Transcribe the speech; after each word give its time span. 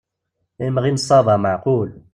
Imɣi 0.65 0.91
n 0.91 1.01
ṣṣaba 1.03 1.35
meεqul. 1.43 1.89